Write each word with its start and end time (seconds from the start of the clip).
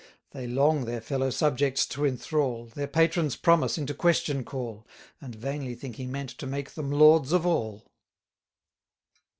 They 0.31 0.47
long 0.47 0.85
their 0.85 0.99
fellow 0.99 1.29
subjects 1.29 1.85
to 1.89 2.07
enthral, 2.07 2.65
Their 2.73 2.87
patron's 2.87 3.35
promise 3.35 3.77
into 3.77 3.93
question 3.93 4.43
call, 4.43 4.87
And 5.21 5.35
vainly 5.35 5.75
think 5.75 5.97
he 5.97 6.07
meant 6.07 6.31
to 6.39 6.47
make 6.47 6.71
them 6.73 6.89
lords 6.91 7.31
of 7.31 7.45
all. 7.45 7.85